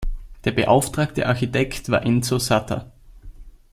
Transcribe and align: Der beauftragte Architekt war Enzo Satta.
Der 0.45 0.51
beauftragte 0.51 1.27
Architekt 1.27 1.89
war 1.91 2.03
Enzo 2.03 2.39
Satta. 2.39 2.91